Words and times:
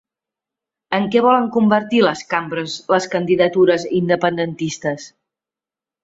En 0.99 1.03
què 1.15 1.19
volen 1.25 1.43
convertir 1.57 1.99
les 2.05 2.23
cambres 2.31 2.77
les 2.93 3.07
candidatures 3.11 3.85
independentistes? 3.99 5.05